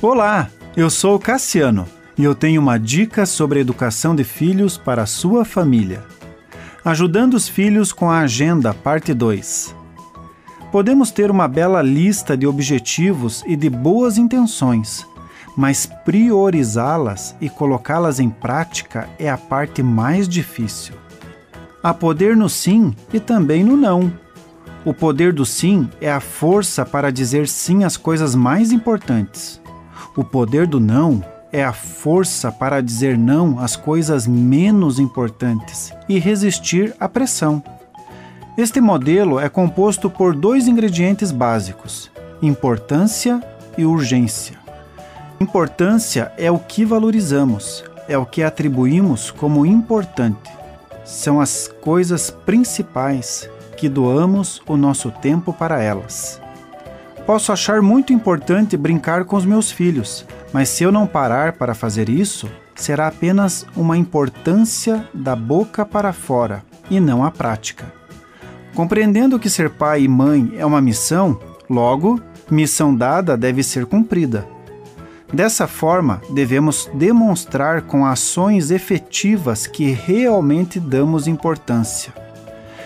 Olá, 0.00 0.48
eu 0.76 0.88
sou 0.88 1.18
Cassiano 1.18 1.84
e 2.16 2.22
eu 2.22 2.32
tenho 2.32 2.60
uma 2.60 2.78
dica 2.78 3.26
sobre 3.26 3.58
educação 3.58 4.14
de 4.14 4.22
filhos 4.22 4.78
para 4.78 5.02
a 5.02 5.06
sua 5.06 5.44
família. 5.44 6.04
Ajudando 6.84 7.34
os 7.34 7.48
filhos 7.48 7.92
com 7.92 8.08
a 8.08 8.20
agenda, 8.20 8.72
parte 8.72 9.12
2. 9.12 9.74
Podemos 10.70 11.10
ter 11.10 11.32
uma 11.32 11.48
bela 11.48 11.82
lista 11.82 12.36
de 12.36 12.46
objetivos 12.46 13.42
e 13.44 13.56
de 13.56 13.68
boas 13.68 14.18
intenções, 14.18 15.04
mas 15.56 15.84
priorizá-las 15.84 17.34
e 17.40 17.50
colocá-las 17.50 18.20
em 18.20 18.30
prática 18.30 19.10
é 19.18 19.28
a 19.28 19.36
parte 19.36 19.82
mais 19.82 20.28
difícil. 20.28 20.94
Há 21.82 21.92
poder 21.92 22.36
no 22.36 22.48
sim 22.48 22.94
e 23.12 23.18
também 23.18 23.64
no 23.64 23.76
não. 23.76 24.12
O 24.84 24.94
poder 24.94 25.32
do 25.32 25.44
sim 25.44 25.90
é 26.00 26.08
a 26.08 26.20
força 26.20 26.86
para 26.86 27.10
dizer 27.10 27.48
sim 27.48 27.82
às 27.82 27.96
coisas 27.96 28.36
mais 28.36 28.70
importantes. 28.70 29.60
O 30.18 30.24
poder 30.24 30.66
do 30.66 30.80
não 30.80 31.22
é 31.52 31.62
a 31.64 31.72
força 31.72 32.50
para 32.50 32.82
dizer 32.82 33.16
não 33.16 33.60
às 33.60 33.76
coisas 33.76 34.26
menos 34.26 34.98
importantes 34.98 35.92
e 36.08 36.18
resistir 36.18 36.92
à 36.98 37.08
pressão. 37.08 37.62
Este 38.56 38.80
modelo 38.80 39.38
é 39.38 39.48
composto 39.48 40.10
por 40.10 40.34
dois 40.34 40.66
ingredientes 40.66 41.30
básicos: 41.30 42.10
importância 42.42 43.40
e 43.78 43.84
urgência. 43.84 44.58
Importância 45.38 46.32
é 46.36 46.50
o 46.50 46.58
que 46.58 46.84
valorizamos, 46.84 47.84
é 48.08 48.18
o 48.18 48.26
que 48.26 48.42
atribuímos 48.42 49.30
como 49.30 49.64
importante. 49.64 50.50
São 51.04 51.40
as 51.40 51.72
coisas 51.80 52.28
principais 52.28 53.48
que 53.76 53.88
doamos 53.88 54.60
o 54.66 54.76
nosso 54.76 55.12
tempo 55.12 55.52
para 55.52 55.80
elas. 55.80 56.40
Posso 57.28 57.52
achar 57.52 57.82
muito 57.82 58.10
importante 58.10 58.74
brincar 58.74 59.26
com 59.26 59.36
os 59.36 59.44
meus 59.44 59.70
filhos, 59.70 60.24
mas 60.50 60.70
se 60.70 60.82
eu 60.82 60.90
não 60.90 61.06
parar 61.06 61.52
para 61.52 61.74
fazer 61.74 62.08
isso, 62.08 62.48
será 62.74 63.06
apenas 63.06 63.66
uma 63.76 63.98
importância 63.98 65.06
da 65.12 65.36
boca 65.36 65.84
para 65.84 66.10
fora 66.14 66.64
e 66.88 66.98
não 66.98 67.22
a 67.22 67.30
prática. 67.30 67.92
Compreendendo 68.74 69.38
que 69.38 69.50
ser 69.50 69.68
pai 69.68 70.04
e 70.04 70.08
mãe 70.08 70.54
é 70.56 70.64
uma 70.64 70.80
missão, 70.80 71.38
logo, 71.68 72.18
missão 72.50 72.96
dada 72.96 73.36
deve 73.36 73.62
ser 73.62 73.84
cumprida. 73.84 74.48
Dessa 75.30 75.66
forma, 75.66 76.22
devemos 76.30 76.88
demonstrar 76.94 77.82
com 77.82 78.06
ações 78.06 78.70
efetivas 78.70 79.66
que 79.66 79.90
realmente 79.90 80.80
damos 80.80 81.26
importância. 81.26 82.10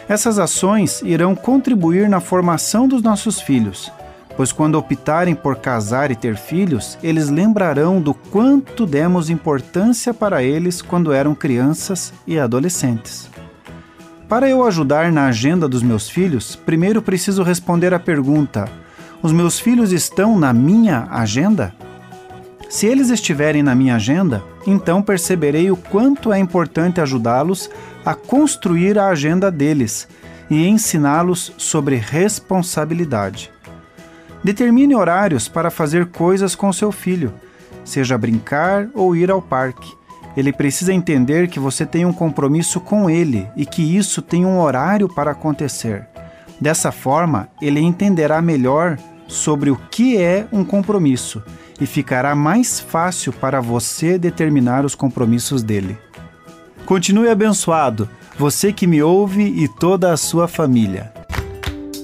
Essas 0.09 0.41
ações 0.41 1.01
irão 1.03 1.37
contribuir 1.37 2.09
na 2.09 2.19
formação 2.19 2.89
dos 2.89 3.05
nossos 3.05 3.41
filhos 3.41 3.93
pois 4.37 4.53
quando 4.53 4.77
optarem 4.77 5.35
por 5.35 5.57
casar 5.57 6.11
e 6.11 6.17
ter 6.17 6.37
filhos, 6.37 6.99
eles 7.03 7.29
lembrarão 7.29 8.01
do 8.01 8.15
quanto 8.15 8.87
demos 8.87 9.31
importância 9.31 10.15
para 10.15 10.43
eles 10.43 10.81
quando 10.81 11.13
eram 11.13 11.35
crianças 11.35 12.13
e 12.27 12.39
adolescentes. 12.39 13.31
Para 14.29 14.49
eu 14.49 14.65
ajudar 14.65 15.13
na 15.13 15.27
agenda 15.27 15.69
dos 15.69 15.83
meus 15.83 16.09
filhos, 16.09 16.57
primeiro 16.57 17.03
preciso 17.03 17.43
responder 17.43 17.93
à 17.93 17.99
pergunta: 17.99 18.67
os 19.23 19.31
meus 19.31 19.61
filhos 19.61 19.93
estão 19.93 20.39
na 20.39 20.53
minha 20.53 21.07
agenda? 21.11 21.75
Se 22.71 22.87
eles 22.87 23.11
estiverem 23.11 23.63
na 23.63 23.75
minha 23.75 23.97
agenda, 23.97 24.43
então 24.67 25.03
perceberei 25.03 25.71
o 25.71 25.77
quanto 25.77 26.33
é 26.33 26.39
importante 26.39 27.03
ajudá-los 27.03 27.69
a 28.03 28.15
construir 28.15 28.99
a 28.99 29.09
agenda 29.09 29.51
deles 29.51 30.09
e 30.49 30.67
ensiná-los 30.67 31.53
sobre 31.59 31.97
responsabilidade. 31.97 33.51
Determine 34.45 34.95
horários 34.95 35.49
para 35.49 35.71
fazer 35.71 36.07
coisas 36.07 36.55
com 36.55 36.73
seu 36.73 36.91
filho, 36.91 37.33
seja 37.85 38.19
brincar 38.19 38.89
ou 38.95 39.15
ir 39.15 39.31
ao 39.31 39.41
parque. 39.41 39.93
Ele 40.37 40.53
precisa 40.53 40.93
entender 40.93 41.49
que 41.49 41.61
você 41.61 41.85
tem 41.85 42.05
um 42.05 42.13
compromisso 42.13 42.81
com 42.81 43.09
ele 43.09 43.49
e 43.57 43.65
que 43.67 43.97
isso 43.97 44.23
tem 44.23 44.45
um 44.45 44.61
horário 44.61 45.09
para 45.09 45.31
acontecer. 45.31 46.07
Dessa 46.61 46.91
forma, 46.91 47.49
ele 47.61 47.81
entenderá 47.81 48.41
melhor 48.41 48.99
sobre 49.29 49.71
o 49.71 49.77
que 49.91 50.17
é 50.17 50.47
um 50.53 50.65
compromisso 50.65 51.43
e 51.81 51.87
ficará 51.87 52.35
mais 52.35 52.81
fácil 52.81 53.33
para 53.33 53.61
você 53.61 54.19
determinar 54.19 54.85
os 54.85 54.95
compromissos 54.95 55.63
dele. 55.63 55.99
Continue 56.87 57.29
abençoado, 57.29 58.09
você 58.39 58.73
que 58.73 58.87
me 58.87 59.03
ouve 59.03 59.43
e 59.43 59.69
toda 59.69 60.13
a 60.13 60.17
sua 60.17 60.49
família. 60.49 61.13